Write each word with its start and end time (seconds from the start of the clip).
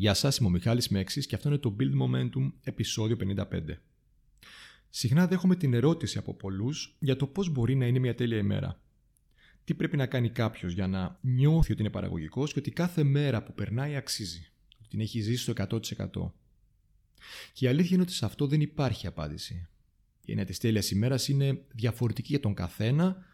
Γεια 0.00 0.14
σας, 0.14 0.36
είμαι 0.36 0.48
ο 0.48 0.50
Μιχάλης 0.50 0.88
Μέξης 0.88 1.26
και 1.26 1.34
αυτό 1.34 1.48
είναι 1.48 1.58
το 1.58 1.76
Build 1.80 1.92
Momentum 2.02 2.52
επεισόδιο 2.62 3.16
55. 3.16 3.60
Συχνά 4.90 5.26
δέχομαι 5.26 5.56
την 5.56 5.74
ερώτηση 5.74 6.18
από 6.18 6.34
πολλούς 6.34 6.96
για 6.98 7.16
το 7.16 7.26
πώς 7.26 7.48
μπορεί 7.48 7.74
να 7.74 7.86
είναι 7.86 7.98
μια 7.98 8.14
τέλεια 8.14 8.38
ημέρα. 8.38 8.80
Τι 9.64 9.74
πρέπει 9.74 9.96
να 9.96 10.06
κάνει 10.06 10.30
κάποιος 10.30 10.72
για 10.72 10.86
να 10.86 11.18
νιώθει 11.20 11.72
ότι 11.72 11.80
είναι 11.80 11.90
παραγωγικός 11.90 12.52
και 12.52 12.58
ότι 12.58 12.70
κάθε 12.70 13.02
μέρα 13.02 13.42
που 13.42 13.54
περνάει 13.54 13.96
αξίζει. 13.96 14.50
Ότι 14.78 14.88
την 14.88 15.00
έχει 15.00 15.20
ζήσει 15.20 15.42
στο 15.42 15.52
100%. 15.52 16.32
Και 17.52 17.64
η 17.64 17.68
αλήθεια 17.68 17.92
είναι 17.92 18.02
ότι 18.02 18.12
σε 18.12 18.24
αυτό 18.24 18.46
δεν 18.46 18.60
υπάρχει 18.60 19.06
απάντηση. 19.06 19.68
Η 20.24 20.30
έννοια 20.30 20.46
της 20.46 20.58
τέλειας 20.58 20.90
ημέρας 20.90 21.28
είναι 21.28 21.64
διαφορετική 21.72 22.28
για 22.28 22.40
τον 22.40 22.54
καθένα, 22.54 23.24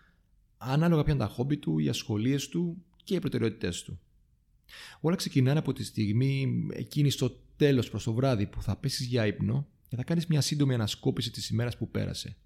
ανάλογα 0.59 1.03
ποια 1.03 1.15
είναι 1.15 1.23
τα 1.23 1.29
χόμπι 1.29 1.57
του, 1.57 1.79
οι 1.79 1.89
ασχολίες 1.89 2.49
του 2.49 2.85
και 3.05 3.15
οι 3.15 3.19
προτεραιότητές 3.19 3.83
του. 3.83 4.01
Όλα 5.01 5.17
ξεκινάνε 5.17 5.59
από 5.59 5.73
τη 5.73 5.85
στιγμή 5.85 6.67
εκείνη 6.73 7.11
στο 7.11 7.41
τέλος 7.57 7.91
προς 7.91 8.05
το 8.05 8.13
βράδυ 8.13 8.47
που 8.47 8.63
θα 8.63 8.77
πέσεις 8.77 9.07
για 9.07 9.27
ύπνο 9.27 9.67
και 9.89 9.97
θα 9.97 10.05
κάνεις 10.05 10.27
μια 10.27 10.41
σύντομη 10.41 10.75
ανασκόπηση 10.75 11.31
της 11.31 11.49
ημέρας 11.49 11.77
που 11.77 11.91
πέρασε. 11.91 12.37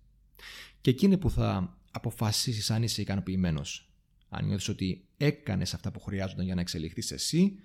Και 0.80 0.90
εκείνη 0.90 1.18
που 1.18 1.30
θα 1.30 1.78
αποφασίσεις 1.90 2.70
αν 2.70 2.82
είσαι 2.82 3.00
ικανοποιημένος. 3.00 3.88
Αν 4.28 4.46
νιώθεις 4.46 4.68
ότι 4.68 5.04
έκανες 5.16 5.74
αυτά 5.74 5.90
που 5.90 6.00
χρειάζονταν 6.00 6.44
για 6.44 6.54
να 6.54 6.60
εξελιχθείς 6.60 7.10
εσύ 7.10 7.58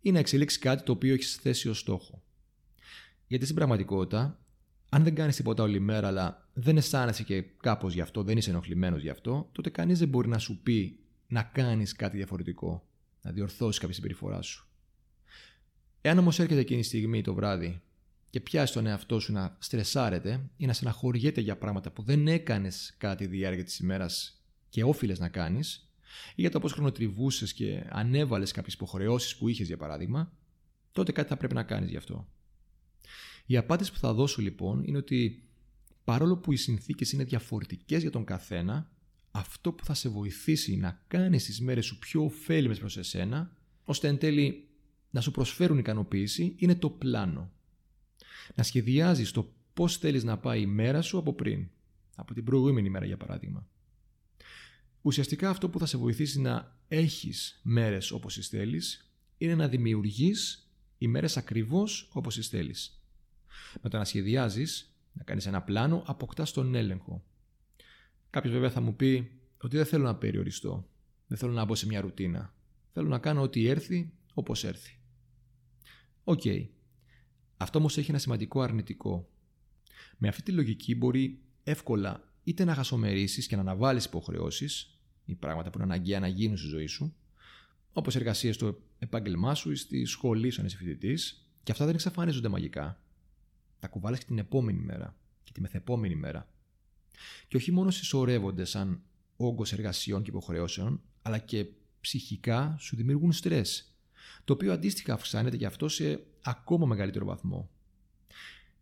ή 0.00 0.12
να 0.12 0.18
εξελίξεις 0.18 0.58
κάτι 0.58 0.82
το 0.82 0.92
οποίο 0.92 1.14
έχεις 1.14 1.34
θέσει 1.34 1.68
ως 1.68 1.78
στόχο. 1.78 2.22
Γιατί 3.26 3.44
στην 3.44 3.56
πραγματικότητα, 3.56 4.40
αν 4.88 5.02
δεν 5.04 5.14
κάνεις 5.14 5.36
τίποτα 5.36 5.62
όλη 5.62 5.80
μέρα, 5.80 6.06
αλλά 6.06 6.48
δεν 6.52 6.76
αισθάνεσαι 6.76 7.22
και 7.22 7.42
κάπως 7.42 7.94
γι' 7.94 8.00
αυτό, 8.00 8.22
δεν 8.22 8.36
είσαι 8.36 8.50
ενοχλημένος 8.50 9.02
γι' 9.02 9.08
αυτό, 9.08 9.48
τότε 9.52 9.70
κανείς 9.70 9.98
δεν 9.98 10.08
μπορεί 10.08 10.28
να 10.28 10.38
σου 10.38 10.60
πει 10.62 10.98
να 11.26 11.42
κάνεις 11.42 11.92
κάτι 11.92 12.16
διαφορετικό 12.16 12.86
να 13.28 13.34
διορθώσεις 13.34 13.80
κάποια 13.80 13.94
συμπεριφορά 13.94 14.42
σου. 14.42 14.66
Εάν 16.00 16.18
όμως 16.18 16.38
έρχεται 16.38 16.60
εκείνη 16.60 16.80
η 16.80 16.82
στιγμή 16.82 17.22
το 17.22 17.34
βράδυ 17.34 17.80
και 18.30 18.40
πιάσει 18.40 18.72
τον 18.72 18.86
εαυτό 18.86 19.20
σου 19.20 19.32
να 19.32 19.56
στρεσάρεται 19.58 20.50
ή 20.56 20.66
να 20.66 20.72
στεναχωριέται 20.72 21.40
για 21.40 21.56
πράγματα 21.56 21.90
που 21.90 22.02
δεν 22.02 22.28
έκανες 22.28 22.94
κατά 22.98 23.14
τη 23.14 23.26
διάρκεια 23.26 23.64
της 23.64 23.78
ημέρας 23.78 24.42
και 24.68 24.84
όφιλες 24.84 25.18
να 25.18 25.28
κάνεις, 25.28 25.92
ή 26.34 26.40
για 26.40 26.50
το 26.50 26.58
πώς 26.60 26.72
χρονοτριβούσες 26.72 27.52
και 27.52 27.86
ανέβαλες 27.88 28.52
κάποιες 28.52 28.74
υποχρεώσεις 28.74 29.36
που 29.36 29.48
είχες 29.48 29.66
για 29.66 29.76
παράδειγμα, 29.76 30.32
τότε 30.92 31.12
κάτι 31.12 31.28
θα 31.28 31.36
πρέπει 31.36 31.54
να 31.54 31.62
κάνεις 31.62 31.90
γι' 31.90 31.96
αυτό. 31.96 32.28
Η 33.46 33.56
απάντηση 33.56 33.92
που 33.92 33.98
θα 33.98 34.12
δώσω 34.12 34.42
λοιπόν 34.42 34.82
είναι 34.84 34.98
ότι 34.98 35.48
παρόλο 36.04 36.36
που 36.36 36.52
οι 36.52 36.56
συνθήκες 36.56 37.12
είναι 37.12 37.24
διαφορετικές 37.24 38.02
για 38.02 38.10
τον 38.10 38.24
καθένα, 38.24 38.90
αυτό 39.30 39.72
που 39.72 39.84
θα 39.84 39.94
σε 39.94 40.08
βοηθήσει 40.08 40.76
να 40.76 41.02
κάνεις 41.08 41.44
τις 41.44 41.60
μέρες 41.60 41.86
σου 41.86 41.98
πιο 41.98 42.24
ωφέλιμες 42.24 42.78
προς 42.78 42.96
εσένα, 42.96 43.56
ώστε 43.84 44.08
εν 44.08 44.18
τέλει 44.18 44.68
να 45.10 45.20
σου 45.20 45.30
προσφέρουν 45.30 45.78
ικανοποίηση, 45.78 46.54
είναι 46.56 46.74
το 46.74 46.90
πλάνο. 46.90 47.52
Να 48.54 48.62
σχεδιάζεις 48.62 49.30
το 49.30 49.52
πώς 49.74 49.96
θέλεις 49.96 50.24
να 50.24 50.38
πάει 50.38 50.60
η 50.60 50.66
μέρα 50.66 51.02
σου 51.02 51.18
από 51.18 51.32
πριν, 51.32 51.68
από 52.16 52.34
την 52.34 52.44
προηγούμενη 52.44 52.90
μέρα 52.90 53.04
για 53.04 53.16
παράδειγμα. 53.16 53.66
Ουσιαστικά 55.02 55.50
αυτό 55.50 55.68
που 55.68 55.78
θα 55.78 55.86
σε 55.86 55.96
βοηθήσει 55.96 56.40
να 56.40 56.76
έχεις 56.88 57.60
μέρες 57.62 58.10
όπως 58.10 58.34
τις 58.34 58.48
θέλεις, 58.48 59.12
είναι 59.38 59.54
να 59.54 59.68
δημιουργείς 59.68 60.70
οι 60.98 61.08
μέρες 61.08 61.36
ακριβώς 61.36 62.08
όπως 62.12 62.34
τις 62.34 62.48
θέλεις. 62.48 63.02
Με 63.82 63.88
το 63.88 63.98
να 63.98 64.04
σχεδιάζεις, 64.04 64.94
να 65.12 65.22
κάνεις 65.22 65.46
ένα 65.46 65.62
πλάνο, 65.62 66.02
αποκτάς 66.06 66.52
τον 66.52 66.74
έλεγχο 66.74 67.24
Κάποιος 68.30 68.52
βέβαια 68.52 68.70
θα 68.70 68.80
μου 68.80 68.96
πει 68.96 69.30
ότι 69.62 69.76
δεν 69.76 69.86
θέλω 69.86 70.04
να 70.04 70.16
περιοριστώ. 70.16 70.88
Δεν 71.26 71.38
θέλω 71.38 71.52
να 71.52 71.64
μπω 71.64 71.74
σε 71.74 71.86
μια 71.86 72.00
ρουτίνα. 72.00 72.54
Θέλω 72.92 73.08
να 73.08 73.18
κάνω 73.18 73.42
ό,τι 73.42 73.66
έρθει 73.66 74.12
όπως 74.34 74.64
έρθει. 74.64 74.98
Οκ. 76.24 76.42
Αυτό 77.56 77.78
όμως 77.78 77.98
έχει 77.98 78.10
ένα 78.10 78.18
σημαντικό 78.18 78.60
αρνητικό. 78.60 79.28
Με 80.18 80.28
αυτή 80.28 80.42
τη 80.42 80.52
λογική 80.52 80.94
μπορεί 80.94 81.40
εύκολα 81.62 82.32
είτε 82.44 82.64
να 82.64 82.74
χασομερίσεις 82.74 83.46
και 83.46 83.54
να 83.56 83.60
αναβάλεις 83.60 84.04
υποχρεώσεις 84.04 84.98
ή 85.24 85.34
πράγματα 85.34 85.70
που 85.70 85.78
είναι 85.78 85.92
αναγκαία 85.92 86.20
να 86.20 86.28
γίνουν 86.28 86.56
στη 86.56 86.66
ζωή 86.66 86.86
σου, 86.86 87.14
όπως 87.92 88.16
εργασίες 88.16 88.54
στο 88.54 88.80
επάγγελμά 88.98 89.54
σου 89.54 89.70
ή 89.70 89.74
στη 89.74 90.04
σχολή 90.04 90.50
σου 90.50 90.60
αν 90.60 90.66
είσαι 90.66 90.76
φοιτητής, 90.76 91.48
και 91.62 91.72
αυτά 91.72 91.84
δεν 91.84 91.94
εξαφανίζονται 91.94 92.48
μαγικά. 92.48 93.00
Τα 93.78 93.88
κουβάλες 93.88 94.18
και 94.18 94.24
την 94.24 94.38
επόμενη 94.38 94.80
μέρα 94.80 95.16
και 95.44 95.52
τη 95.52 95.60
μεθεπόμενη 95.60 96.14
μέρα 96.14 96.48
και 97.48 97.56
όχι 97.56 97.72
μόνο 97.72 97.90
συσσωρεύονται 97.90 98.64
σαν 98.64 99.02
όγκος 99.36 99.72
εργασιών 99.72 100.22
και 100.22 100.30
υποχρεώσεων, 100.30 101.00
αλλά 101.22 101.38
και 101.38 101.66
ψυχικά 102.00 102.76
σου 102.80 102.96
δημιουργούν 102.96 103.32
στρες, 103.32 103.96
το 104.44 104.52
οποίο 104.52 104.72
αντίστοιχα 104.72 105.12
αυξάνεται 105.12 105.56
γι' 105.56 105.64
αυτό 105.64 105.88
σε 105.88 106.26
ακόμα 106.42 106.86
μεγαλύτερο 106.86 107.24
βαθμό. 107.26 107.70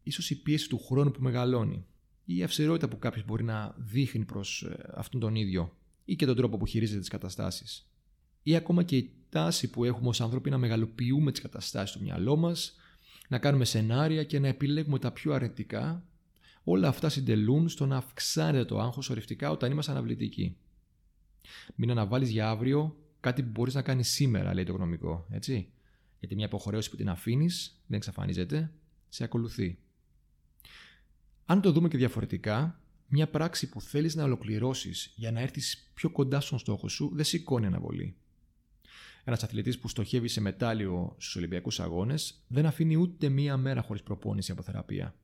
Ίσως 0.03 0.31
η 0.31 0.43
πίεση 0.43 0.69
του 0.69 0.79
χρόνου 0.79 1.11
που 1.11 1.23
μεγαλώνει, 1.23 1.85
ή 2.25 2.37
η 2.37 2.43
αυσερότητα 2.43 2.89
που 2.89 2.99
κάποιος 2.99 3.25
μπορεί 3.25 3.45
να 3.45 3.75
δείχνει 3.79 4.25
προς 4.25 4.63
ε, 4.63 4.93
αυτόν 4.95 5.21
τον 5.21 5.35
ίδιο, 5.35 5.77
ή 6.05 6.17
και 6.17 6.27
τον 6.27 6.37
τρόπο 6.37 6.57
που 6.57 6.67
χειρίζεται 6.67 6.99
τις 6.99 7.09
καταστάσεις. 7.09 7.91
Ή 8.43 8.57
ακόμα 8.57 8.83
και 8.83 8.97
η 8.97 9.11
τάση 9.29 9.71
που 9.71 9.85
έχουμε 9.85 10.09
ως 10.09 10.21
άνθρωποι 10.21 10.51
να 10.51 10.59
μεγαλοποιούμε 10.59 11.33
τις 11.33 11.41
καταστάσεις 11.41 11.91
στο 11.91 12.01
μυαλό 12.01 12.37
μας, 12.37 12.75
να 13.29 13.39
κάνουμε 13.39 13.65
σενάρια 13.65 14.25
και 14.25 14.39
να 14.39 14.49
επιλέγουμε 14.49 14.99
τα 14.99 15.13
πιο 15.13 15.33
αρνητικά 15.33 16.05
Όλα 16.69 16.89
αυτά 16.89 17.09
συντελούν 17.09 17.69
στο 17.69 17.87
να 17.87 17.97
αυξάνεται 17.97 18.65
το 18.65 18.81
άγχος 18.81 19.11
ορευτικά 19.11 19.51
όταν 19.51 19.71
είμαστε 19.71 19.91
αναβλητικοί. 19.91 20.57
Μην 21.75 21.91
αναβάλεις 21.91 22.31
για 22.31 22.49
αύριο 22.49 22.97
κάτι 23.21 23.43
που 23.43 23.51
μπορείς 23.51 23.75
να 23.75 23.83
κάνεις 23.83 24.09
σήμερα, 24.09 24.55
λέει 24.55 24.65
το 24.65 24.73
γνωμικό. 24.73 25.27
Έτσι. 25.31 25.69
Γιατί 26.19 26.35
μια 26.35 26.47
υποχρέωση 26.47 26.91
που 26.91 26.97
την 26.97 27.09
αφήνεις 27.09 27.83
δεν 27.87 27.97
εξαφανίζεται, 27.97 28.73
σε 29.09 29.25
ακολουθεί. 29.25 29.79
Αν 31.45 31.61
το 31.61 31.73
δούμε 31.73 31.89
και 31.89 31.97
διαφορετικά, 31.97 32.81
μια 33.07 33.29
πράξη 33.29 33.69
που 33.69 33.81
θέλεις 33.81 34.15
να 34.15 34.25
ολοκληρώσεις 34.25 35.13
για 35.17 35.33
να 35.33 35.41
έρθεις 35.41 35.91
πιο 35.95 36.11
κοντά 36.11 36.41
στον 36.41 36.59
στόχο 36.59 36.89
σου 36.89 37.11
δεν 37.15 37.25
σηκώνει 37.25 37.67
αναβολή. 37.67 38.17
Ένας 39.25 39.43
αθλητής 39.43 39.79
που 39.79 39.89
στοχεύει 39.89 40.29
σε 40.29 40.41
μετάλλιο 40.41 41.15
στους 41.19 41.37
Ολυμπιακούς 41.37 41.81
Αγώνες 41.81 42.45
δεν 42.49 42.67
αφήνει 42.67 42.97
ούτε 42.97 43.29
μία 43.29 43.57
μέρα 43.57 43.83
χωρίς 43.83 44.03
προπόνηση 44.03 44.53
από 44.53 44.63
θεραπεία. 44.63 45.15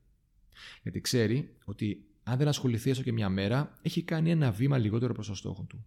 Γιατί 0.83 1.01
ξέρει 1.01 1.55
ότι 1.65 2.05
αν 2.23 2.37
δεν 2.37 2.47
ασχοληθεί 2.47 2.89
έστω 2.89 3.03
και 3.03 3.11
μια 3.11 3.29
μέρα, 3.29 3.73
έχει 3.81 4.03
κάνει 4.03 4.31
ένα 4.31 4.51
βήμα 4.51 4.77
λιγότερο 4.77 5.13
προς 5.13 5.27
το 5.27 5.35
στόχο 5.35 5.65
του. 5.69 5.85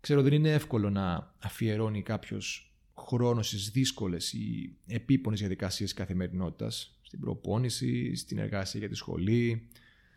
Ξέρω 0.00 0.22
δεν 0.22 0.32
είναι 0.32 0.52
εύκολο 0.52 0.90
να 0.90 1.34
αφιερώνει 1.38 2.02
κάποιος 2.02 2.74
χρόνος 2.96 3.46
στις 3.46 3.70
δύσκολες 3.70 4.32
ή 4.32 4.76
επίπονες 4.86 5.38
διαδικασίες 5.38 5.92
καθημερινότητας, 5.92 6.98
στην 7.02 7.20
προπόνηση, 7.20 8.14
στην 8.14 8.38
εργασία 8.38 8.80
για 8.80 8.88
τη 8.88 8.94
σχολή, 8.94 9.68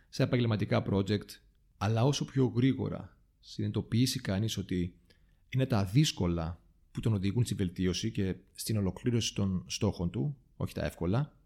σε 0.08 0.22
επαγγελματικά 0.22 0.84
project, 0.90 1.28
αλλά 1.76 2.04
όσο 2.04 2.24
πιο 2.24 2.46
γρήγορα 2.46 3.16
συνειδητοποιήσει 3.40 4.20
κανείς 4.20 4.56
ότι 4.56 4.94
είναι 5.48 5.66
τα 5.66 5.84
δύσκολα 5.84 6.60
που 6.92 7.00
τον 7.00 7.14
οδηγούν 7.14 7.44
στη 7.44 7.54
βελτίωση 7.54 8.10
και 8.10 8.34
στην 8.54 8.76
ολοκλήρωση 8.76 9.34
των 9.34 9.64
στόχων 9.66 10.10
του, 10.10 10.36
όχι 10.56 10.74
τα 10.74 10.84
εύκολα, 10.84 11.36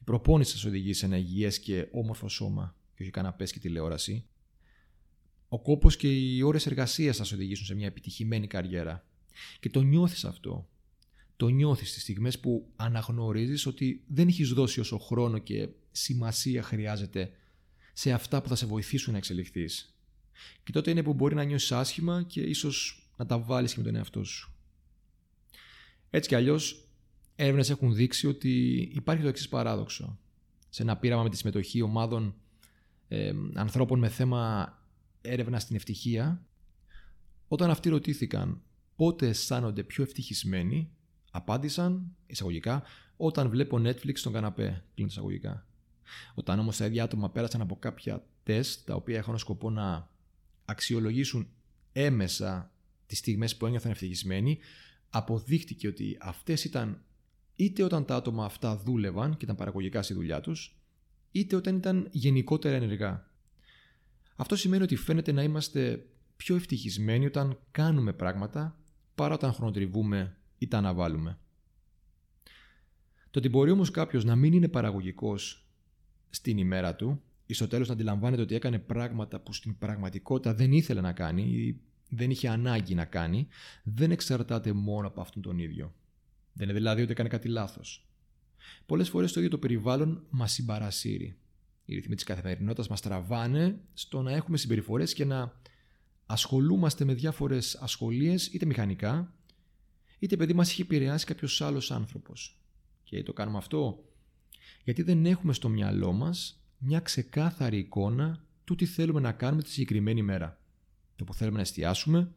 η 0.00 0.04
προπόνηση 0.04 0.50
θα 0.50 0.56
σας 0.56 0.66
οδηγεί 0.66 0.92
σε 0.92 1.06
ένα 1.06 1.16
υγιές 1.16 1.58
και 1.58 1.88
όμορφο 1.92 2.28
σώμα 2.28 2.76
και 2.94 3.02
όχι 3.02 3.10
καναπέ 3.10 3.44
και 3.44 3.58
τηλεόραση. 3.58 4.26
Ο 5.48 5.60
κόπος 5.60 5.96
και 5.96 6.12
οι 6.12 6.42
ώρες 6.42 6.66
εργασίας 6.66 7.16
θα 7.16 7.24
σε 7.24 7.34
οδηγήσουν 7.34 7.66
σε 7.66 7.74
μια 7.74 7.86
επιτυχημένη 7.86 8.46
καριέρα. 8.46 9.06
Και 9.60 9.70
το 9.70 9.80
νιώθεις 9.80 10.24
αυτό. 10.24 10.68
Το 11.36 11.48
νιώθεις 11.48 11.90
στις 11.90 12.02
στιγμές 12.02 12.38
που 12.38 12.72
αναγνωρίζεις 12.76 13.66
ότι 13.66 14.04
δεν 14.06 14.28
έχεις 14.28 14.48
δώσει 14.48 14.80
όσο 14.80 14.98
χρόνο 14.98 15.38
και 15.38 15.68
σημασία 15.92 16.62
χρειάζεται 16.62 17.30
σε 17.92 18.12
αυτά 18.12 18.42
που 18.42 18.48
θα 18.48 18.54
σε 18.54 18.66
βοηθήσουν 18.66 19.12
να 19.12 19.18
εξελιχθείς. 19.18 19.98
Και 20.62 20.72
τότε 20.72 20.90
είναι 20.90 21.02
που 21.02 21.14
μπορεί 21.14 21.34
να 21.34 21.44
νιώσεις 21.44 21.72
άσχημα 21.72 22.22
και 22.22 22.40
ίσως 22.40 23.08
να 23.16 23.26
τα 23.26 23.38
βάλεις 23.38 23.72
και 23.72 23.78
με 23.78 23.84
τον 23.84 23.94
εαυτό 23.94 24.24
σου. 24.24 24.54
Έτσι 26.10 26.28
κι 26.28 26.34
αλλιώς, 26.34 26.83
έρευνες 27.36 27.70
έχουν 27.70 27.94
δείξει 27.94 28.26
ότι 28.26 28.76
υπάρχει 28.94 29.22
το 29.22 29.28
εξής 29.28 29.48
παράδοξο. 29.48 30.18
Σε 30.68 30.82
ένα 30.82 30.96
πείραμα 30.96 31.22
με 31.22 31.30
τη 31.30 31.36
συμμετοχή 31.36 31.82
ομάδων 31.82 32.34
ε, 33.08 33.32
ανθρώπων 33.54 33.98
με 33.98 34.08
θέμα 34.08 34.72
έρευνα 35.20 35.58
στην 35.58 35.76
ευτυχία, 35.76 36.46
όταν 37.48 37.70
αυτοί 37.70 37.88
ρωτήθηκαν 37.88 38.62
πότε 38.96 39.28
αισθάνονται 39.28 39.82
πιο 39.82 40.02
ευτυχισμένοι, 40.02 40.90
απάντησαν 41.30 42.16
εισαγωγικά 42.26 42.82
όταν 43.16 43.48
βλέπω 43.48 43.76
Netflix 43.84 44.18
στον 44.18 44.32
καναπέ, 44.32 44.84
κλείνω 44.94 45.10
εισαγωγικά. 45.10 45.66
Όταν 46.34 46.58
όμως 46.58 46.76
τα 46.76 46.86
ίδια 46.86 47.04
άτομα 47.04 47.30
πέρασαν 47.30 47.60
από 47.60 47.76
κάποια 47.76 48.26
τεστ 48.42 48.86
τα 48.86 48.94
οποία 48.94 49.18
είχαν 49.18 49.38
σκοπό 49.38 49.70
να 49.70 50.10
αξιολογήσουν 50.64 51.48
έμεσα 51.92 52.72
τις 53.06 53.18
στιγμές 53.18 53.56
που 53.56 53.66
ένιωθαν 53.66 53.90
ευτυχισμένοι, 53.90 54.58
αποδείχτηκε 55.10 55.88
ότι 55.88 56.16
αυτές 56.20 56.64
ήταν 56.64 57.02
είτε 57.56 57.82
όταν 57.82 58.04
τα 58.04 58.16
άτομα 58.16 58.44
αυτά 58.44 58.76
δούλευαν 58.76 59.36
και 59.36 59.44
ήταν 59.44 59.56
παραγωγικά 59.56 60.02
στη 60.02 60.14
δουλειά 60.14 60.40
τους, 60.40 60.78
είτε 61.30 61.56
όταν 61.56 61.76
ήταν 61.76 62.08
γενικότερα 62.10 62.76
ενεργά. 62.76 63.28
Αυτό 64.36 64.56
σημαίνει 64.56 64.82
ότι 64.82 64.96
φαίνεται 64.96 65.32
να 65.32 65.42
είμαστε 65.42 66.06
πιο 66.36 66.56
ευτυχισμένοι 66.56 67.26
όταν 67.26 67.58
κάνουμε 67.70 68.12
πράγματα 68.12 68.78
παρά 69.14 69.34
όταν 69.34 69.52
χρονοτριβούμε 69.52 70.36
ή 70.58 70.68
τα 70.68 70.78
αναβάλουμε. 70.78 71.38
Το 73.30 73.38
ότι 73.38 73.48
μπορεί 73.48 73.70
όμως 73.70 73.90
κάποιος 73.90 74.24
να 74.24 74.36
μην 74.36 74.52
είναι 74.52 74.68
παραγωγικός 74.68 75.68
στην 76.30 76.58
ημέρα 76.58 76.94
του 76.94 77.22
ή 77.46 77.54
στο 77.54 77.68
τέλος 77.68 77.88
να 77.88 77.94
αντιλαμβάνεται 77.94 78.42
ότι 78.42 78.54
έκανε 78.54 78.78
πράγματα 78.78 79.40
που 79.40 79.52
στην 79.52 79.78
πραγματικότητα 79.78 80.54
δεν 80.54 80.72
ήθελε 80.72 81.00
να 81.00 81.12
κάνει 81.12 81.42
ή 81.42 81.80
δεν 82.08 82.30
είχε 82.30 82.48
ανάγκη 82.48 82.94
να 82.94 83.04
κάνει, 83.04 83.46
δεν 83.82 84.10
εξαρτάται 84.10 84.72
μόνο 84.72 85.06
από 85.06 85.20
αυτόν 85.20 85.42
τον 85.42 85.58
ίδιο. 85.58 85.94
Δεν 86.54 86.68
είναι 86.68 86.78
δηλαδή 86.78 87.02
ότι 87.02 87.12
έκανε 87.12 87.28
κάτι 87.28 87.48
λάθος. 87.48 88.08
Πολλές 88.86 89.08
φορές 89.08 89.32
το 89.32 89.38
ίδιο 89.38 89.50
το 89.50 89.58
περιβάλλον 89.58 90.26
μας 90.30 90.52
συμπαρασύρει. 90.52 91.36
Οι 91.84 91.94
ρυθμοί 91.94 92.14
της 92.14 92.24
καθημερινότητας 92.24 92.88
μας 92.88 93.00
τραβάνε 93.00 93.80
στο 93.94 94.22
να 94.22 94.32
έχουμε 94.32 94.56
συμπεριφορές 94.56 95.14
και 95.14 95.24
να 95.24 95.60
ασχολούμαστε 96.26 97.04
με 97.04 97.14
διάφορες 97.14 97.74
ασχολίες, 97.74 98.46
είτε 98.46 98.66
μηχανικά, 98.66 99.34
είτε 100.18 100.34
επειδή 100.34 100.52
μας 100.52 100.70
έχει 100.70 100.82
επηρεάσει 100.82 101.26
κάποιος 101.26 101.60
άλλος 101.60 101.90
άνθρωπος. 101.90 102.58
Και 103.04 103.22
το 103.22 103.32
κάνουμε 103.32 103.58
αυτό 103.58 104.04
γιατί 104.84 105.02
δεν 105.02 105.26
έχουμε 105.26 105.52
στο 105.52 105.68
μυαλό 105.68 106.12
μας 106.12 106.64
μια 106.78 107.00
ξεκάθαρη 107.00 107.78
εικόνα 107.78 108.44
του 108.64 108.74
τι 108.74 108.86
θέλουμε 108.86 109.20
να 109.20 109.32
κάνουμε 109.32 109.62
τη 109.62 109.70
συγκεκριμένη 109.70 110.22
μέρα. 110.22 110.60
Το 111.16 111.24
που 111.24 111.34
θέλουμε 111.34 111.56
να 111.56 111.62
εστιάσουμε, 111.62 112.32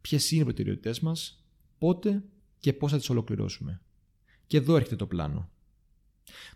ποιες 0.00 0.30
είναι 0.30 0.40
οι 0.40 0.44
προτεραιότητέ 0.44 0.94
μας, 1.02 1.44
πότε 1.78 2.22
και 2.64 2.72
πώς 2.72 2.90
θα 2.90 2.98
τις 2.98 3.10
ολοκληρώσουμε. 3.10 3.80
Και 4.46 4.56
εδώ 4.56 4.76
έρχεται 4.76 4.96
το 4.96 5.06
πλάνο. 5.06 5.50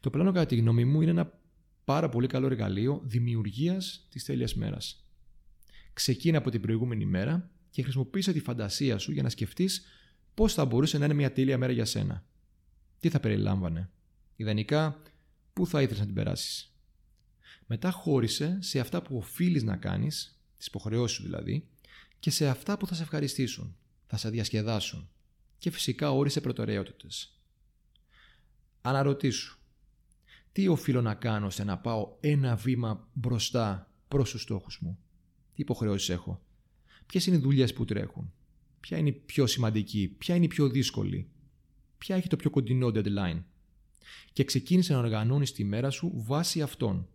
Το 0.00 0.10
πλάνο, 0.10 0.32
κατά 0.32 0.46
τη 0.46 0.56
γνώμη 0.56 0.84
μου, 0.84 1.00
είναι 1.00 1.10
ένα 1.10 1.40
πάρα 1.84 2.08
πολύ 2.08 2.26
καλό 2.26 2.46
εργαλείο 2.46 3.00
δημιουργίας 3.04 4.06
της 4.10 4.24
τέλειας 4.24 4.54
μέρας. 4.54 5.06
Ξεκίνα 5.92 6.38
από 6.38 6.50
την 6.50 6.60
προηγούμενη 6.60 7.04
μέρα 7.04 7.50
και 7.70 7.82
χρησιμοποίησε 7.82 8.32
τη 8.32 8.40
φαντασία 8.40 8.98
σου 8.98 9.12
για 9.12 9.22
να 9.22 9.28
σκεφτείς 9.28 9.84
πώς 10.34 10.54
θα 10.54 10.64
μπορούσε 10.64 10.98
να 10.98 11.04
είναι 11.04 11.14
μια 11.14 11.32
τέλεια 11.32 11.58
μέρα 11.58 11.72
για 11.72 11.84
σένα. 11.84 12.24
Τι 13.00 13.08
θα 13.08 13.20
περιλάμβανε; 13.20 13.90
Ιδανικά, 14.36 15.02
πού 15.52 15.66
θα 15.66 15.82
ήθελες 15.82 15.98
να 15.98 16.06
την 16.06 16.14
περάσεις; 16.14 16.74
Μετά 17.66 17.90
χώρισε 17.90 18.58
σε 18.60 18.80
αυτά 18.80 19.02
που 19.02 19.16
οφείλεις 19.16 19.62
να 19.62 19.76
κάνεις, 19.76 20.40
τις 20.56 20.66
υποχρεώσεις 20.66 21.16
σου 21.16 21.22
δηλαδή, 21.22 21.68
και 22.18 22.30
σε 22.30 22.48
αυτά 22.48 22.76
που 22.76 22.86
θα 22.86 22.94
σε 22.94 23.02
ευχαριστήσουν, 23.02 23.76
θα 24.06 24.16
σε 24.16 24.30
διασκεδάσουν. 24.30 25.08
Και 25.58 25.70
φυσικά 25.70 26.10
όρισε 26.10 26.40
προτεραιότητες. 26.40 27.40
Αναρωτήσου, 28.80 29.58
τι 30.52 30.68
οφείλω 30.68 31.02
να 31.02 31.14
κάνω 31.14 31.46
ώστε 31.46 31.64
να 31.64 31.78
πάω 31.78 32.16
ένα 32.20 32.56
βήμα 32.56 33.08
μπροστά 33.12 33.92
προς 34.08 34.30
τους 34.30 34.42
στόχους 34.42 34.78
μου; 34.80 34.98
Τι 35.54 35.62
υποχρεώσεις 35.62 36.08
έχω; 36.08 36.42
Ποιες 37.06 37.26
είναι 37.26 37.36
οι 37.36 37.40
δουλειές 37.40 37.72
που 37.72 37.84
τρέχουν; 37.84 38.32
Ποια 38.80 38.98
είναι 38.98 39.08
η 39.08 39.12
πιο 39.12 39.46
σημαντική; 39.46 40.08
Ποια 40.18 40.34
είναι 40.34 40.44
η 40.44 40.48
πιο 40.48 40.68
δύσκολη; 40.68 41.28
Ποια 41.98 42.16
έχει 42.16 42.28
το 42.28 42.36
πιο 42.36 42.50
κοντινό 42.50 42.90
deadline; 42.94 43.42
Και 44.32 44.44
ξεκίνησε 44.44 44.92
να 44.92 44.98
οργανώνεις 44.98 45.52
τη 45.52 45.64
μέρα 45.64 45.90
σου 45.90 46.12
βάσει 46.14 46.62
αυτών. 46.62 47.08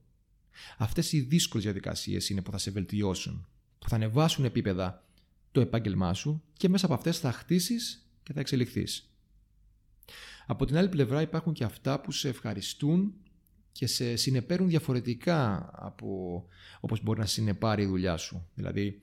Αυτές 0.78 1.12
οι 1.12 1.20
δύσκολες 1.20 1.66
διαδικασίες 1.66 2.30
είναι 2.30 2.42
που 2.42 2.52
θα 2.52 2.58
σε 2.58 2.72
βελτιώσουν. 2.72 3.48
Που 3.80 3.90
θα 3.90 3.96
ανεβάσουν 3.96 4.46
επίπεδα 4.46 5.08
το 5.52 5.62
επάγγελμά 5.62 6.14
σου 6.14 6.44
και 6.54 6.70
μέσα 6.70 6.86
από 6.86 6.94
αυτές 6.94 7.20
θα 7.20 7.32
χτίσεις 7.32 8.03
και 8.24 8.34
θα 8.34 8.40
εξελιχθείς. 8.40 9.08
Από 10.46 10.66
την 10.66 10.78
άλλη 10.78 10.90
πλευρά 10.90 11.22
υπάρχουν 11.22 11.54
και 11.54 11.64
αυτά 11.64 12.02
που 12.02 12.12
σε 12.12 12.30
ευχαριστούν 12.30 13.14
και 13.72 13.88
σε 13.88 14.16
συνεπέρουν 14.16 14.68
διαφορετικά 14.68 15.70
από 15.74 16.46
όπως 16.80 17.04
μπορεί 17.04 17.20
να 17.20 17.26
συνεπάρει 17.26 17.84
η 17.84 17.86
δουλειά 17.86 18.18
σου. 18.18 18.48
Δηλαδή, 18.56 19.00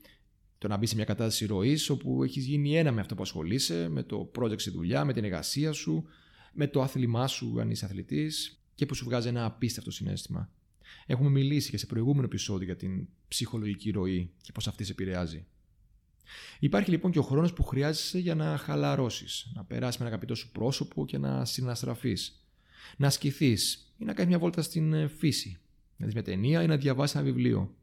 το 0.58 0.68
να 0.68 0.76
μπει 0.76 0.86
σε 0.86 0.94
μια 0.94 1.04
κατάσταση 1.04 1.46
ροής 1.46 1.90
όπου 1.90 2.24
έχεις 2.24 2.44
γίνει 2.44 2.76
ένα 2.76 2.92
με 2.92 3.00
αυτό 3.00 3.14
που 3.14 3.22
ασχολείσαι, 3.22 3.88
με 3.88 4.02
το 4.02 4.30
project 4.38 4.60
στη 4.60 4.70
δουλειά, 4.70 5.04
με 5.04 5.12
την 5.12 5.24
εργασία 5.24 5.72
σου, 5.72 6.04
με 6.52 6.66
το 6.66 6.82
άθλημά 6.82 7.26
σου 7.26 7.60
αν 7.60 7.70
είσαι 7.70 7.84
αθλητής 7.84 8.60
και 8.74 8.86
που 8.86 8.94
σου 8.94 9.04
βγάζει 9.04 9.28
ένα 9.28 9.44
απίστευτο 9.44 9.90
συνέστημα. 9.90 10.50
Έχουμε 11.06 11.30
μιλήσει 11.30 11.70
και 11.70 11.78
σε 11.78 11.86
προηγούμενο 11.86 12.24
επεισόδιο 12.24 12.64
για 12.64 12.76
την 12.76 13.08
ψυχολογική 13.28 13.90
ροή 13.90 14.30
και 14.42 14.52
πώς 14.52 14.68
αυτή 14.68 14.84
σε 14.84 14.92
επηρεάζει. 14.92 15.46
Υπάρχει 16.58 16.90
λοιπόν 16.90 17.10
και 17.10 17.18
ο 17.18 17.22
χρόνος 17.22 17.52
που 17.52 17.62
χρειάζεσαι 17.62 18.18
για 18.18 18.34
να 18.34 18.56
χαλαρώσεις, 18.56 19.50
να 19.54 19.64
περάσεις 19.64 20.00
με 20.00 20.06
ένα 20.06 20.14
αγαπητό 20.14 20.34
σου 20.34 20.50
πρόσωπο 20.52 21.06
και 21.06 21.18
να 21.18 21.44
συναστραφείς, 21.44 22.44
να 22.96 23.06
ασκηθείς 23.06 23.92
ή 23.98 24.04
να 24.04 24.12
κάνεις 24.12 24.30
μια 24.30 24.38
βόλτα 24.38 24.62
στην 24.62 24.92
ε, 24.92 25.06
φύση, 25.06 25.58
να 25.96 26.06
δεις 26.06 26.14
μια 26.14 26.22
ταινία 26.22 26.62
ή 26.62 26.66
να 26.66 26.76
διαβάσεις 26.76 27.14
ένα 27.16 27.24
βιβλίο. 27.24 27.74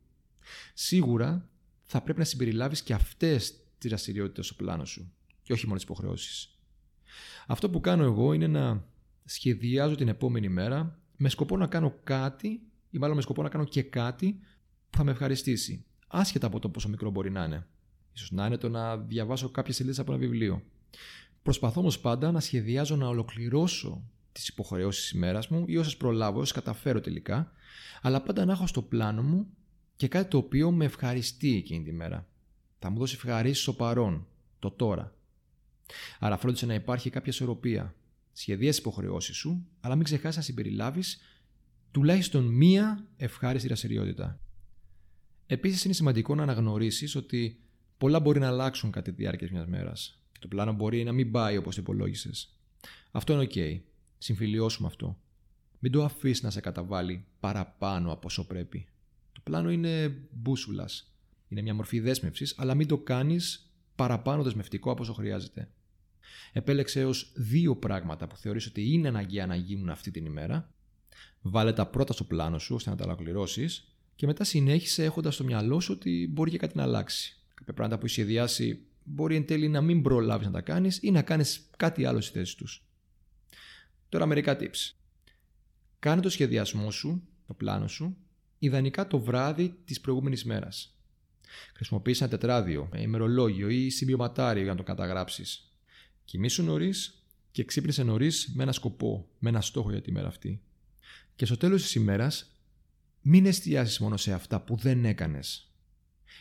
Σίγουρα 0.74 1.50
θα 1.84 2.02
πρέπει 2.02 2.20
να 2.20 2.26
συμπεριλάβεις 2.26 2.84
και 2.84 2.94
αυτές 2.94 3.54
τις 3.78 3.90
δραστηριότητες 3.90 4.46
στο 4.46 4.56
πλάνο 4.56 4.86
σου 4.86 5.12
και 5.44 5.54
όχι 5.54 5.66
μόνο 5.66 5.76
τις 5.76 5.84
υποχρεώσεις. 5.84 6.58
Αυτό 7.48 7.70
που 7.70 7.80
κάνω 7.80 8.04
εγώ 8.04 8.34
είναι 8.34 8.48
να 8.48 8.86
σχεδιάζω 9.26 9.96
την 9.96 10.08
επόμενη 10.08 10.50
μέρα 10.50 11.00
με 11.18 11.30
σκοπό 11.30 11.58
να 11.58 11.68
κάνω 11.68 11.96
κάτι 12.04 12.62
ή 12.90 12.98
μάλλον 12.98 13.16
με 13.16 13.22
σκοπό 13.22 13.44
να 13.44 13.50
κάνω 13.50 13.64
και 13.64 13.84
κάτι 13.84 14.40
που 14.90 14.98
θα 14.98 15.04
με 15.04 15.12
ευχαριστήσει, 15.12 15.86
άσχετα 16.08 16.48
από 16.48 16.60
το 16.60 16.70
πόσο 16.70 16.90
μικρό 16.90 17.10
μπορεί 17.10 17.32
να 17.32 17.44
είναι. 17.44 17.68
Ίσως 18.18 18.32
να 18.32 18.46
είναι 18.46 18.58
το 18.58 18.70
να 18.70 18.98
διαβάσω 18.98 19.50
κάποιες 19.50 19.76
σελίδες 19.76 20.00
από 20.00 20.12
ένα 20.12 20.22
βιβλίο. 20.22 20.64
Προσπαθώ 21.42 21.80
όμως 21.80 22.00
πάντα 22.00 22.32
να 22.32 22.40
σχεδιάζω 22.40 22.96
να 22.96 23.08
ολοκληρώσω 23.08 24.04
τις 24.32 24.48
υποχρεώσεις 24.48 25.02
της 25.02 25.12
ημέρας 25.12 25.48
μου 25.48 25.64
ή 25.68 25.78
όσες 25.78 25.98
προλάβω, 25.98 26.40
όσες 26.40 26.52
καταφέρω 26.52 27.02
τελικά, 27.02 27.52
αλλά 28.02 28.22
πάντα 28.22 28.46
να 28.46 28.52
έχω 28.52 28.68
στο 28.68 28.82
πλάνο 28.82 29.22
μου 29.24 29.48
και 29.96 30.08
κάτι 30.08 30.30
το 30.30 30.38
οποίο 30.38 30.72
με 30.72 30.86
ευχαριστεί 30.86 31.56
εκείνη 31.56 31.84
τη 31.84 31.92
μέρα. 31.92 32.28
Θα 32.80 32.90
μου 32.90 33.00
δώσει 33.00 33.16
ευχαρίστηση 33.16 33.62
στο 33.62 33.74
παρόν, 33.74 34.28
το 34.60 34.72
τώρα. 34.72 35.16
Άρα 36.20 36.38
φρόντισε 36.38 36.66
να 36.66 36.74
υπάρχει 36.74 37.10
κάποια 37.10 37.32
ισορροπία. 37.32 37.96
Σχεδίασε 38.34 38.82
τι 38.82 38.88
υποχρεώσεις 38.88 39.36
σου, 39.36 39.68
αλλά 39.80 39.96
μην 39.96 40.04
ξεχάσεις 40.04 40.36
να 40.36 40.42
συμπεριλάβεις 40.42 41.20
τουλάχιστον 41.92 42.46
μία 42.46 43.06
ευχάριστη 43.18 43.68
δραστηριότητα. 43.68 44.40
Επίσης, 45.46 45.84
είναι 45.84 45.94
σημαντικό 45.94 46.36
να 46.36 46.44
αναγνωρίσεις 46.44 47.16
ότι 47.16 47.62
πολλά 47.98 48.20
μπορεί 48.20 48.40
να 48.40 48.48
αλλάξουν 48.48 48.92
κατά 48.92 49.12
τη 49.12 49.18
διάρκεια 49.18 49.48
μιας 49.52 49.68
μέρας 49.68 50.22
και 50.32 50.40
το 50.40 50.48
πλάνο 50.48 50.74
μπορεί 50.74 51.04
να 51.04 51.12
μην 51.12 51.32
πάει 51.32 51.58
όπως 51.58 51.78
υπολόγισες. 51.78 52.60
Αυτό 53.12 53.34
είναι 53.34 53.48
OK. 53.54 53.80
Συμφιλιώσουμε 54.18 54.88
αυτό. 54.88 55.18
Μην 55.80 55.92
το 55.92 56.04
αφήσεις 56.04 56.44
να 56.44 56.50
σε 56.50 56.60
καταβάλει 56.60 57.26
παραπάνω 57.40 58.12
από 58.12 58.28
όσο 58.28 58.48
πρέπει. 58.48 58.88
Το 59.32 59.42
πλάνο 59.44 59.72
είναι 59.72 60.18
μπούσουλας. 60.32 61.12
Είναι 61.48 61.62
μια 61.62 61.74
μορφή 61.74 62.00
δέσμευσης, 62.00 62.54
αλλά 62.58 62.76
μην 62.76 62.88
το 62.88 62.98
κάνεις 62.98 63.72
παραπάνω 63.96 64.44
δεσμευτικό 64.44 64.92
από 64.92 65.02
όσο 65.02 65.14
χρειάζεται. 65.14 65.70
Επέλεξε 66.54 67.00
έως 67.00 67.32
δύο 67.36 67.76
πράγματα 67.76 68.28
που 68.28 68.38
θεωρείς 68.38 68.66
ότι 68.66 68.94
είναι 68.94 69.08
αναγκαία 69.08 69.46
να 69.46 69.56
γίνουν 69.56 69.90
αυτή 69.90 70.12
την 70.12 70.26
ημέρα. 70.26 70.74
Βάλε 71.42 71.74
τα 71.74 71.88
πρώτα 71.88 72.14
στο 72.14 72.24
πλάνο 72.24 72.60
σου 72.60 72.76
ώστε 72.76 72.90
να 72.90 72.96
τα 72.96 73.06
ολοκληρώσεις 73.06 73.96
και 74.16 74.26
μετά 74.26 74.44
συνέχισε 74.44 75.04
έχοντας 75.04 75.34
στο 75.34 75.44
μυαλό 75.44 75.80
σου 75.80 75.94
ότι 75.96 76.30
μπορεί 76.32 76.52
και 76.52 76.58
κάτι 76.58 76.78
να 76.78 76.84
αλλάξει. 76.84 77.37
Κάποια 77.58 77.74
πράγματα 77.74 77.98
που 77.98 78.06
έχει 78.06 78.14
σχεδιάσει 78.14 78.86
μπορεί 79.04 79.36
εν 79.36 79.46
τέλει 79.46 79.68
να 79.68 79.82
μην 79.82 80.02
προλάβεις 80.02 80.46
να 80.46 80.54
τα 80.54 80.62
κάνεις 80.62 81.00
ή 81.02 81.12
να 81.12 81.22
κάνεις 81.22 81.70
κάτι 81.78 82.06
άλλο 82.06 82.22
στη 82.22 82.38
θέση 82.38 82.58
τους. 82.58 82.86
Τώρα 84.10 84.26
μερικά 84.26 84.58
tips. 84.60 84.94
Κάνε 86.00 86.22
το 86.22 86.30
σχεδιασμό 86.30 86.92
σου, 86.92 87.28
το 87.48 87.54
πλάνο 87.54 87.88
σου, 87.88 88.18
ιδανικά 88.60 89.08
το 89.08 89.20
βράδυ 89.20 89.78
της 89.86 90.02
προηγούμενης 90.02 90.46
μέρας. 90.46 90.98
Χρησιμοποίησε 91.76 92.24
ένα 92.24 92.32
τετράδιο, 92.38 92.90
ημερολόγιο 92.96 93.70
ή 93.70 93.90
συμπιωματάριο 93.90 94.62
για 94.64 94.72
να 94.72 94.78
το 94.78 94.84
καταγράψεις. 94.84 95.72
Κοιμήσου 96.26 96.64
νωρίς 96.64 97.24
και 97.52 97.64
ξύπνησε 97.64 98.04
νωρίς 98.04 98.52
με 98.56 98.64
ένα 98.64 98.72
σκοπό, 98.72 99.30
με 99.40 99.50
ένα 99.50 99.62
στόχο 99.62 99.92
για 99.92 100.02
τη 100.02 100.12
μέρα 100.12 100.28
αυτή. 100.28 100.62
Και 101.36 101.46
στο 101.46 101.58
τέλος 101.58 101.82
της 101.82 101.96
ημέρας, 101.96 102.60
μην 103.22 103.46
εστιάσεις 103.46 104.00
μόνο 104.00 104.18
σε 104.18 104.34
αυτά 104.34 104.62
που 104.62 104.76
δεν 104.76 105.06
έκανες. 105.06 105.72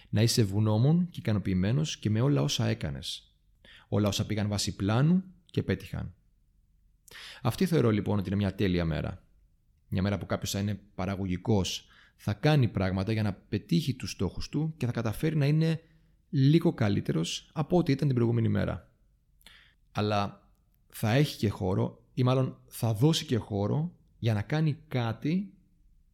Να 0.09 0.23
είσαι 0.23 0.41
ευγνώμων 0.41 1.09
και 1.11 1.21
ικανοποιημένος 1.21 1.97
και 1.99 2.11
με 2.11 2.21
όλα 2.21 2.43
όσα 2.43 2.67
έκανες. 2.67 3.35
Όλα 3.89 4.09
όσα 4.09 4.27
πήγαν 4.27 4.49
βάσει 4.49 4.77
πλάνου 4.77 5.25
και 5.51 5.63
πέτυχαν. 5.63 6.15
Αυτή 7.43 7.67
θεωρώ 7.67 7.91
λοιπόν 7.91 8.19
ότι 8.19 8.29
είναι 8.29 8.37
μια 8.37 8.55
τέλεια 8.55 8.85
μέρα. 8.85 9.23
Μια 9.89 10.03
μέρα 10.03 10.19
που 10.19 10.27
κάποιος 10.27 10.51
θα 10.51 10.59
είναι 10.59 10.81
παραγωγικός, 10.95 11.87
θα 12.17 12.33
κάνει 12.33 12.69
πράγματα 12.69 13.13
για 13.13 13.23
να 13.23 13.33
πετύχει 13.33 13.95
τους 13.95 14.11
στόχους 14.11 14.49
του 14.49 14.75
και 14.77 14.87
θα 14.87 14.93
καταφέρει 14.93 15.37
να 15.37 15.47
είναι 15.47 15.81
λίγο 16.31 16.73
καλύτερος 16.73 17.51
από 17.53 17.77
ό,τι 17.77 17.93
ήταν 17.93 18.07
την 18.07 18.17
προηγούμενη 18.17 18.49
μέρα. 18.49 18.91
Αλλά 19.93 20.49
θα 20.89 21.13
έχει 21.13 21.37
και 21.37 21.49
χώρο, 21.49 22.03
ή 22.15 22.23
μάλλον 22.23 22.59
θα 22.67 22.95
δώσει 22.95 23.25
και 23.25 23.37
χώρο 23.37 23.93
για 24.19 24.35
να 24.35 24.43
κάνει 24.43 24.79
κάτι 24.89 25.53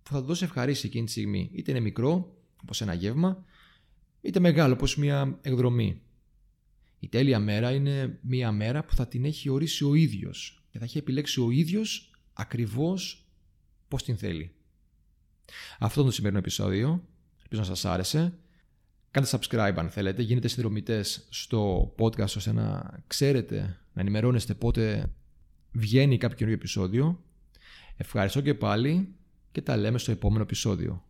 που 0.02 0.12
θα 0.12 0.22
δώσει 0.22 0.44
ευχαρίστηση 0.44 0.86
εκείνη 0.86 1.04
τη 1.04 1.10
στιγμή. 1.10 1.50
Είτε 1.52 1.70
είναι 1.70 1.80
μικρό, 1.80 2.36
όπως 2.62 2.80
ένα 2.80 2.94
γεύμα, 2.94 3.44
είτε 4.22 4.40
μεγάλο, 4.40 4.72
όπω 4.74 4.86
μια 4.96 5.38
εκδρομή. 5.42 6.00
Η 6.98 7.08
τέλεια 7.08 7.38
μέρα 7.38 7.72
είναι 7.72 8.18
μια 8.22 8.52
μέρα 8.52 8.84
που 8.84 8.94
θα 8.94 9.08
την 9.08 9.24
έχει 9.24 9.48
ορίσει 9.48 9.84
ο 9.84 9.94
ίδιος 9.94 10.64
και 10.70 10.78
θα 10.78 10.84
έχει 10.84 10.98
επιλέξει 10.98 11.40
ο 11.40 11.50
ίδιος 11.50 12.10
ακριβώς 12.32 13.26
πώς 13.88 14.02
την 14.02 14.16
θέλει. 14.16 14.54
Αυτό 15.78 16.00
είναι 16.00 16.08
το 16.08 16.14
σημερινό 16.14 16.38
επεισόδιο. 16.40 17.08
Ελπίζω 17.42 17.60
να 17.60 17.66
σας 17.66 17.84
άρεσε. 17.84 18.38
Κάντε 19.10 19.28
subscribe 19.30 19.74
αν 19.76 19.90
θέλετε. 19.90 20.22
Γίνετε 20.22 20.48
συνδρομητές 20.48 21.26
στο 21.30 21.94
podcast 21.98 22.36
ώστε 22.36 22.52
να 22.52 22.98
ξέρετε, 23.06 23.78
να 23.92 24.00
ενημερώνεστε 24.00 24.54
πότε 24.54 25.12
βγαίνει 25.72 26.18
κάποιο 26.18 26.36
καινούργιο 26.36 26.60
επεισόδιο. 26.60 27.24
Ευχαριστώ 27.96 28.40
και 28.40 28.54
πάλι 28.54 29.14
και 29.52 29.62
τα 29.62 29.76
λέμε 29.76 29.98
στο 29.98 30.10
επόμενο 30.10 30.42
επεισόδιο. 30.42 31.04